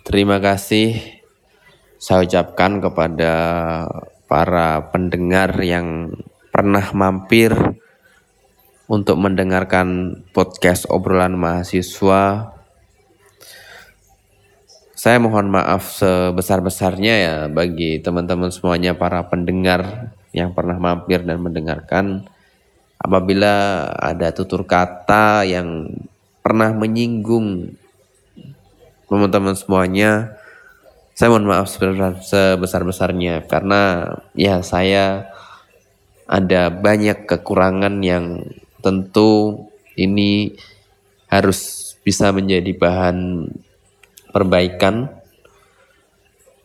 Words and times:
Terima 0.00 0.40
kasih 0.40 0.96
saya 2.00 2.24
ucapkan 2.24 2.80
kepada 2.80 3.34
para 4.24 4.88
pendengar 4.88 5.52
yang 5.60 6.16
pernah 6.48 6.88
mampir 6.96 7.52
untuk 8.88 9.20
mendengarkan 9.20 10.18
podcast 10.32 10.88
obrolan 10.88 11.36
mahasiswa. 11.36 12.56
Saya 14.96 15.16
mohon 15.20 15.52
maaf 15.52 15.92
sebesar-besarnya 15.92 17.14
ya 17.20 17.36
bagi 17.52 18.00
teman-teman 18.00 18.48
semuanya 18.48 18.96
para 18.96 19.28
pendengar 19.28 20.16
yang 20.32 20.56
pernah 20.56 20.80
mampir 20.80 21.28
dan 21.28 21.44
mendengarkan. 21.44 22.24
Apabila 22.96 23.84
ada 24.00 24.32
tutur 24.32 24.64
kata 24.64 25.44
yang 25.44 25.92
pernah 26.40 26.72
menyinggung 26.72 27.76
teman-teman 29.10 29.58
semuanya. 29.58 30.38
Saya 31.18 31.34
mohon 31.34 31.50
maaf 31.50 31.68
sebesar-besarnya 31.68 33.44
karena 33.50 34.06
ya 34.38 34.62
saya 34.62 35.28
ada 36.30 36.70
banyak 36.70 37.26
kekurangan 37.26 38.00
yang 38.06 38.46
tentu 38.80 39.66
ini 39.98 40.54
harus 41.26 41.92
bisa 42.06 42.30
menjadi 42.30 42.70
bahan 42.72 43.50
perbaikan. 44.30 45.10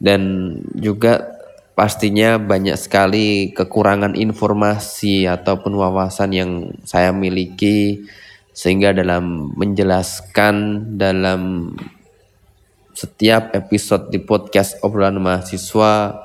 Dan 0.00 0.56
juga 0.72 1.28
pastinya 1.76 2.40
banyak 2.40 2.80
sekali 2.80 3.52
kekurangan 3.52 4.16
informasi 4.16 5.28
ataupun 5.28 5.76
wawasan 5.76 6.30
yang 6.32 6.50
saya 6.88 7.12
miliki 7.12 8.08
sehingga 8.56 8.96
dalam 8.96 9.52
menjelaskan 9.54 10.84
dalam 10.96 11.72
setiap 13.00 13.56
episode 13.56 14.12
di 14.12 14.20
podcast 14.20 14.76
obrolan 14.84 15.16
mahasiswa 15.16 16.20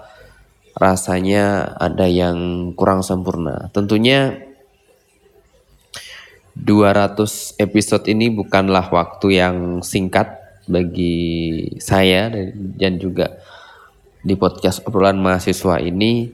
rasanya 0.75 1.71
ada 1.79 2.03
yang 2.03 2.71
kurang 2.75 2.99
sempurna. 2.99 3.71
Tentunya 3.71 4.43
200 6.59 7.63
episode 7.63 8.03
ini 8.11 8.27
bukanlah 8.27 8.91
waktu 8.91 9.39
yang 9.39 9.79
singkat 9.87 10.35
bagi 10.67 11.63
saya 11.79 12.27
dan 12.75 12.99
juga 12.99 13.39
di 14.19 14.35
podcast 14.35 14.83
obrolan 14.83 15.15
mahasiswa 15.15 15.79
ini 15.79 16.27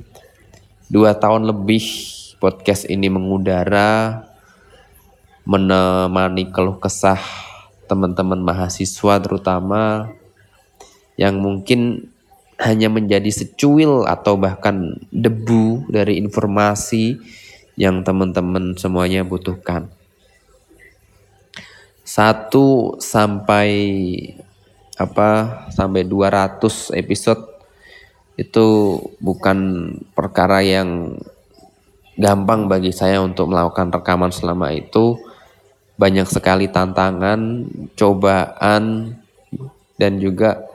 dua 0.89 1.21
tahun 1.21 1.45
lebih 1.53 1.85
podcast 2.41 2.89
ini 2.89 3.13
mengudara 3.13 4.25
menemani 5.45 6.49
keluh 6.49 6.81
kesah 6.81 7.21
teman-teman 7.85 8.39
mahasiswa 8.39 9.19
terutama 9.19 10.13
yang 11.21 11.37
mungkin 11.37 12.09
hanya 12.57 12.89
menjadi 12.89 13.29
secuil 13.29 14.09
atau 14.09 14.41
bahkan 14.41 14.97
debu 15.13 15.85
dari 15.85 16.17
informasi 16.17 17.21
yang 17.77 18.01
teman-teman 18.01 18.73
semuanya 18.73 19.21
butuhkan. 19.21 19.93
Satu 22.01 22.97
sampai 22.97 23.69
apa 24.97 25.61
sampai 25.69 26.05
200 26.05 26.89
episode 26.97 27.41
itu 28.37 28.97
bukan 29.21 29.93
perkara 30.17 30.65
yang 30.65 31.21
gampang 32.17 32.65
bagi 32.65 32.89
saya 32.89 33.21
untuk 33.21 33.53
melakukan 33.53 33.93
rekaman 33.93 34.33
selama 34.33 34.73
itu. 34.73 35.21
Banyak 36.01 36.25
sekali 36.25 36.65
tantangan, 36.65 37.69
cobaan, 37.93 39.13
dan 40.01 40.17
juga 40.17 40.70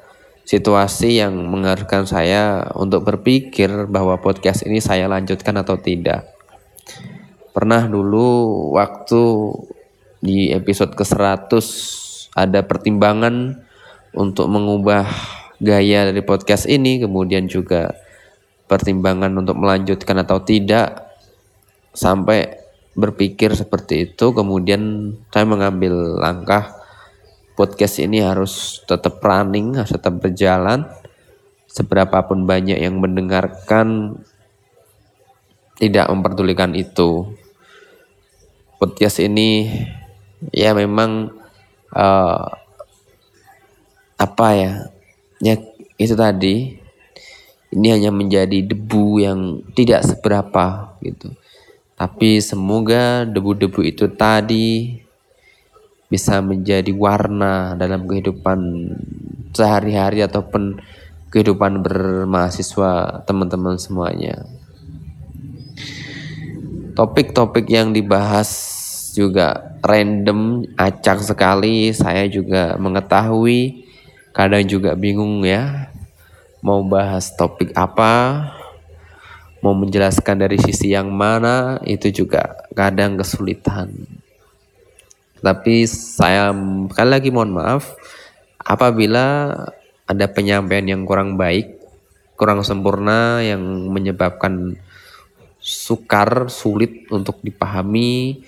situasi 0.47 1.19
yang 1.19 1.35
mengharuskan 1.51 2.07
saya 2.07 2.71
untuk 2.79 3.03
berpikir 3.03 3.91
bahwa 3.91 4.15
podcast 4.23 4.63
ini 4.63 4.79
saya 4.79 5.11
lanjutkan 5.11 5.59
atau 5.59 5.75
tidak. 5.75 6.31
Pernah 7.51 7.91
dulu 7.91 8.71
waktu 8.79 9.23
di 10.23 10.55
episode 10.55 10.95
ke-100 10.95 11.51
ada 12.39 12.63
pertimbangan 12.63 13.59
untuk 14.15 14.47
mengubah 14.47 15.11
gaya 15.59 16.07
dari 16.15 16.23
podcast 16.23 16.71
ini, 16.71 17.03
kemudian 17.03 17.51
juga 17.51 17.91
pertimbangan 18.71 19.35
untuk 19.35 19.59
melanjutkan 19.59 20.23
atau 20.23 20.47
tidak 20.47 21.11
sampai 21.91 22.55
berpikir 22.95 23.51
seperti 23.53 24.13
itu, 24.13 24.31
kemudian 24.31 25.13
saya 25.35 25.45
mengambil 25.49 26.23
langkah 26.23 26.86
podcast 27.57 27.99
ini 28.05 28.21
harus 28.21 28.85
tetap 28.85 29.19
running, 29.25 29.81
harus 29.81 29.97
tetap 29.97 30.21
berjalan. 30.21 30.85
Seberapapun 31.67 32.45
banyak 32.45 32.77
yang 32.79 33.01
mendengarkan, 33.01 34.21
tidak 35.81 36.07
memperdulikan 36.13 36.77
itu. 36.77 37.33
Podcast 38.77 39.25
ini 39.25 39.73
ya 40.53 40.77
memang 40.77 41.33
uh, 41.97 42.47
apa 44.21 44.49
ya? 44.53 44.73
Ya 45.41 45.57
itu 45.97 46.13
tadi 46.17 46.77
ini 47.73 47.87
hanya 47.93 48.13
menjadi 48.13 48.65
debu 48.65 49.21
yang 49.21 49.65
tidak 49.73 50.05
seberapa 50.05 50.97
gitu. 51.01 51.33
Tapi 51.97 52.45
semoga 52.45 53.25
debu-debu 53.25 53.81
itu 53.85 54.05
tadi 54.13 55.01
bisa 56.07 56.39
menjadi 56.39 56.95
warna 56.95 57.75
dalam 57.75 58.07
kehidupan 58.07 58.59
sehari-hari 59.51 60.23
ataupun 60.23 60.79
kehidupan 61.31 61.83
bermahasiswa 61.83 63.23
teman-teman 63.27 63.77
semuanya. 63.77 64.47
Topik-topik 66.97 67.69
yang 67.69 67.93
dibahas 67.93 68.49
juga 69.13 69.77
random, 69.85 70.65
acak 70.81 71.21
sekali. 71.21 71.93
Saya 71.93 72.25
juga 72.31 72.81
mengetahui, 72.81 73.85
kadang 74.33 74.65
juga 74.65 74.97
bingung 74.97 75.45
ya, 75.45 75.93
mau 76.65 76.81
bahas 76.85 77.37
topik 77.37 77.77
apa, 77.77 78.49
mau 79.61 79.77
menjelaskan 79.77 80.41
dari 80.41 80.57
sisi 80.57 80.97
yang 80.97 81.13
mana, 81.13 81.81
itu 81.85 82.25
juga 82.25 82.65
kadang 82.73 83.21
kesulitan. 83.21 84.16
Tapi 85.47 85.87
saya 85.87 86.51
sekali 86.91 87.11
lagi 87.15 87.31
mohon 87.31 87.55
maaf 87.55 87.95
apabila 88.59 89.55
ada 90.03 90.27
penyampaian 90.27 90.83
yang 90.83 91.07
kurang 91.07 91.39
baik, 91.39 91.79
kurang 92.35 92.67
sempurna 92.67 93.47
yang 93.47 93.63
menyebabkan 93.95 94.75
sukar, 95.63 96.51
sulit 96.51 97.07
untuk 97.15 97.39
dipahami. 97.47 98.43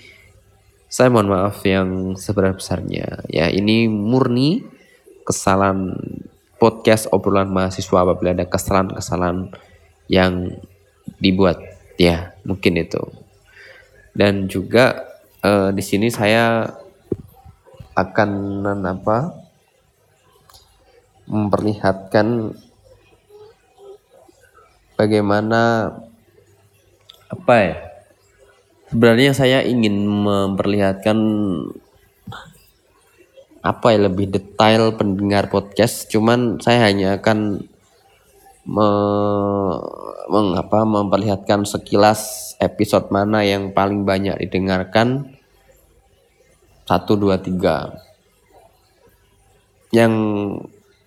Saya 0.91 1.07
mohon 1.15 1.31
maaf 1.31 1.63
yang 1.63 2.19
sebesar-besarnya. 2.19 3.31
Ya, 3.31 3.47
ini 3.47 3.87
murni 3.87 4.67
kesalahan 5.23 5.95
podcast 6.59 7.07
obrolan 7.15 7.47
mahasiswa 7.47 8.03
apabila 8.03 8.35
ada 8.35 8.43
kesalahan-kesalahan 8.43 9.55
yang 10.11 10.51
dibuat. 11.23 11.63
Ya, 11.95 12.35
mungkin 12.43 12.75
itu. 12.75 13.07
Dan 14.19 14.51
juga 14.51 15.07
eh, 15.47 15.71
di 15.71 15.83
sini 15.85 16.11
saya 16.11 16.67
akan 17.99 18.31
apa 18.87 19.35
memperlihatkan 21.27 22.55
bagaimana 24.95 25.93
apa 27.29 27.55
ya 27.59 27.77
sebenarnya 28.89 29.33
saya 29.35 29.59
ingin 29.67 30.07
memperlihatkan 30.07 31.19
apa 33.59 33.87
ya 33.93 34.09
lebih 34.09 34.33
detail 34.33 34.97
pendengar 34.97 35.53
podcast. 35.53 36.09
Cuman 36.09 36.63
saya 36.63 36.89
hanya 36.89 37.21
akan 37.21 37.69
me, 38.65 38.89
mengapa 40.33 40.89
memperlihatkan 40.89 41.69
sekilas 41.69 42.55
episode 42.63 43.13
mana 43.13 43.45
yang 43.45 43.77
paling 43.77 44.09
banyak 44.09 44.41
didengarkan 44.41 45.38
satu, 46.89 47.21
dua, 47.21 47.37
tiga. 47.37 47.93
Yang 49.93 50.15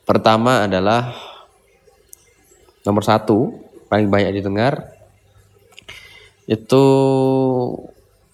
pertama 0.06 0.70
adalah 0.70 1.18
nomor 2.86 3.02
satu, 3.02 3.58
paling 3.90 4.14
banyak 4.14 4.38
didengar. 4.38 4.94
Itu 6.46 6.86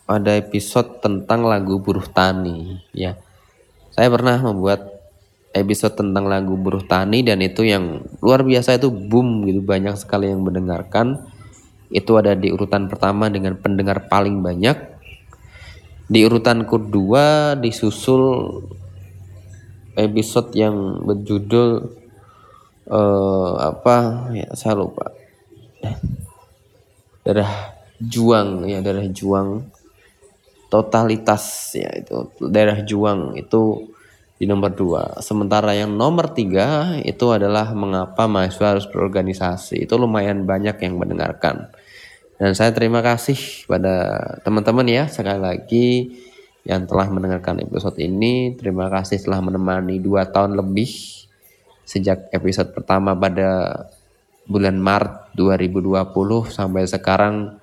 ada 0.04 0.36
episode 0.36 1.00
tentang 1.00 1.48
lagu 1.48 1.80
buruh 1.80 2.04
tani. 2.12 2.84
Ya, 2.92 3.16
saya 3.96 4.12
pernah 4.12 4.44
membuat 4.44 4.98
episode 5.56 5.96
tentang 5.96 6.28
lagu 6.28 6.60
buruh 6.60 6.84
tani 6.84 7.24
dan 7.24 7.40
itu 7.40 7.64
yang 7.64 8.04
luar 8.20 8.44
biasa 8.44 8.76
itu 8.76 8.92
boom 8.92 9.48
gitu 9.48 9.64
banyak 9.64 9.96
sekali 9.96 10.30
yang 10.30 10.44
mendengarkan 10.44 11.24
itu 11.88 12.20
ada 12.20 12.36
di 12.36 12.52
urutan 12.52 12.92
pertama 12.92 13.32
dengan 13.32 13.56
pendengar 13.56 14.12
paling 14.12 14.44
banyak 14.44 14.97
di 16.07 16.24
urutan 16.24 16.63
kedua 16.63 17.56
disusul 17.59 18.63
episode 20.00 20.56
yang 20.56 21.04
berjudul 21.04 21.92
uh, 22.88 23.54
apa 23.59 24.30
ya 24.31 24.48
saya 24.56 24.80
lupa 24.80 25.12
darah 27.27 27.75
juang 28.00 28.63
ya 28.71 28.80
darah 28.80 29.04
juang 29.12 29.68
totalitas 30.71 31.75
ya 31.75 31.92
itu 31.92 32.31
daerah 32.39 32.80
juang 32.88 33.36
itu 33.36 33.92
di 34.38 34.45
nomor 34.45 34.71
dua. 34.77 35.03
Sementara 35.19 35.74
yang 35.74 35.98
nomor 35.98 36.30
tiga 36.31 36.94
itu 37.01 37.33
adalah 37.33 37.74
mengapa 37.74 38.30
mahasiswa 38.30 38.77
harus 38.77 38.86
berorganisasi. 38.86 39.89
Itu 39.89 39.98
lumayan 39.98 40.45
banyak 40.45 40.77
yang 40.77 41.01
mendengarkan. 41.01 41.74
Dan 42.38 42.54
saya 42.54 42.69
terima 42.69 43.01
kasih 43.01 43.66
pada 43.66 44.18
teman-teman 44.45 44.86
ya 44.86 45.10
sekali 45.10 45.42
lagi 45.42 45.88
yang 46.68 46.86
telah 46.86 47.10
mendengarkan 47.10 47.66
episode 47.66 47.98
ini. 47.98 48.54
Terima 48.54 48.94
kasih 48.94 49.18
telah 49.18 49.42
menemani 49.42 49.98
dua 49.98 50.30
tahun 50.30 50.54
lebih 50.54 50.89
sejak 51.81 52.30
episode 52.30 52.78
pertama 52.78 53.18
pada 53.18 53.81
bulan 54.45 54.78
Maret 54.78 55.34
2020 55.34 56.54
sampai 56.54 56.84
sekarang 56.86 57.57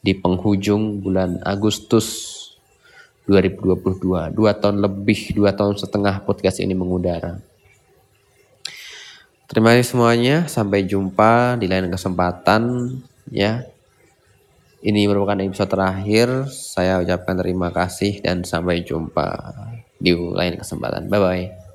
di 0.00 0.16
penghujung 0.16 1.04
bulan 1.04 1.42
Agustus 1.44 2.32
2022. 3.28 4.32
Dua 4.32 4.54
tahun 4.54 4.80
lebih, 4.80 5.34
dua 5.34 5.52
tahun 5.52 5.76
setengah 5.76 6.22
podcast 6.22 6.62
ini 6.62 6.72
mengudara. 6.72 7.42
Terima 9.50 9.74
kasih 9.74 9.92
semuanya. 9.92 10.46
Sampai 10.46 10.86
jumpa 10.86 11.58
di 11.58 11.66
lain 11.66 11.90
kesempatan. 11.90 12.94
Ya, 13.30 13.66
ini 14.86 15.10
merupakan 15.10 15.42
episode 15.42 15.74
terakhir. 15.74 16.46
Saya 16.46 17.02
ucapkan 17.02 17.34
terima 17.34 17.74
kasih 17.74 18.22
dan 18.22 18.46
sampai 18.46 18.86
jumpa 18.86 19.26
di 19.98 20.14
lain 20.14 20.62
kesempatan. 20.62 21.10
Bye 21.10 21.20
bye. 21.20 21.65